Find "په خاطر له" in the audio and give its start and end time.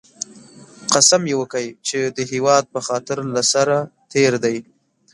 2.73-3.41